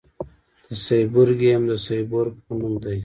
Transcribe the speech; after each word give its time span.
د 0.67 0.69
سیبورګیم 0.83 1.61
د 1.71 1.73
سیبورګ 1.85 2.35
په 2.45 2.51
نوم 2.59 2.73
دی. 2.83 2.99